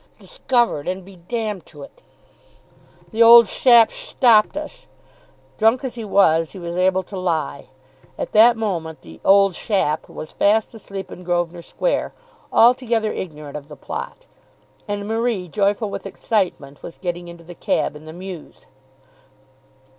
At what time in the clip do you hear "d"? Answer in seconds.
1.17-1.61